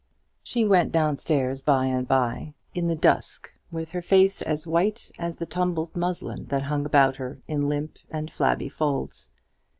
She 0.41 0.65
went 0.65 0.91
down 0.91 1.17
stairs 1.17 1.61
by 1.61 1.85
and 1.85 2.07
by, 2.07 2.55
in 2.73 2.87
the 2.87 2.95
dusk, 2.95 3.51
with 3.71 3.91
her 3.91 4.01
face 4.01 4.41
as 4.41 4.65
white 4.65 5.11
as 5.19 5.35
the 5.37 5.45
tumbled 5.45 5.95
muslin 5.95 6.45
that 6.45 6.63
hung 6.63 6.87
about 6.87 7.17
her 7.17 7.37
in 7.47 7.69
limp 7.69 7.99
and 8.09 8.31
flabby 8.33 8.67
folds. 8.69 9.29